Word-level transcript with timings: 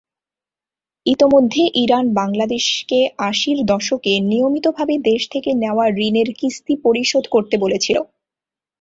ইতোমধ্যে 1.05 1.63
ইরান 1.83 2.05
বাংলাদেশকে 2.13 2.99
আশির 3.29 3.57
দশকে 3.65 4.13
নিয়মিতভাবে 4.29 4.95
দেশ 5.09 5.21
থেকে 5.33 5.49
নেওয়া 5.63 5.85
ঋণের 5.99 6.29
কিস্তি 6.39 6.73
পরিশোধ 6.85 7.23
করতে 7.33 7.55
বলেছিল। 7.63 7.97